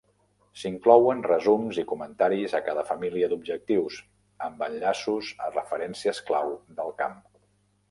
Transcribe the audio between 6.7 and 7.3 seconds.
del camp.